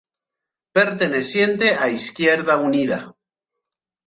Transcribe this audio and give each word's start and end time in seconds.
Perteneciente 0.77 1.67
a 1.83 1.85
Izquierda 1.99 2.53
Unida. 2.67 2.99